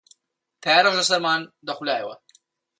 تەیارەش 0.63 0.95
لە 0.99 1.03
سەرمان 1.09 1.41
دەخولایەوە 1.67 2.15